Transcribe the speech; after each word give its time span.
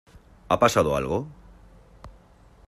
¿ha 0.49 0.57
pasado 0.57 0.95
algo? 0.95 1.27